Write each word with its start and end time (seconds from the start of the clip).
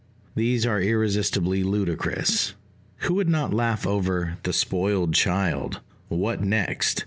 These 0.33 0.65
are 0.65 0.81
irresistibly 0.81 1.61
ludicrous 1.61 2.55
(who 3.01 3.13
would 3.13 3.29
not 3.29 3.53
laugh 3.53 3.85
over 3.85 4.39
"The 4.41 4.51
Spoiled 4.51 5.13
Child" 5.13 5.79
"What 6.07 6.41
next? 6.41 6.99